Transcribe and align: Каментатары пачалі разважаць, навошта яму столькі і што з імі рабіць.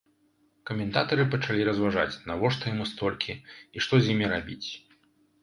Каментатары 0.69 1.25
пачалі 1.35 1.67
разважаць, 1.69 2.15
навошта 2.31 2.63
яму 2.73 2.89
столькі 2.93 3.37
і 3.37 3.77
што 3.87 3.93
з 4.01 4.05
імі 4.17 4.25
рабіць. 4.35 4.65